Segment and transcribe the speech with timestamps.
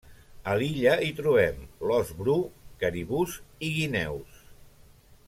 [0.53, 1.59] A l'illa hi trobem
[1.91, 2.37] l'ós bru,
[2.85, 4.45] caribús i guineus.